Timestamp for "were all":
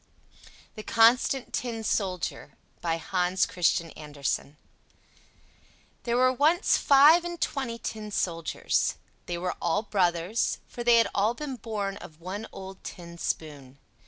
9.37-9.83